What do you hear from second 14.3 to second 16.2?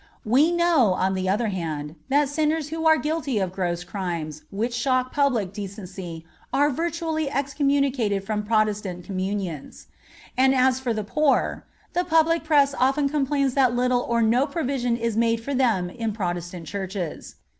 provision is made for them in